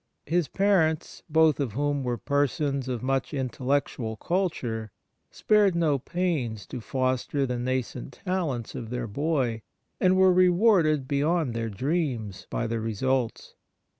[0.25, 4.89] His parents, both of whom were persons of much intellectual culture,
[5.29, 9.61] spared no pains to foster the nascent talents of their boy,
[9.99, 13.53] and were rewarded beyond their dreams by the results.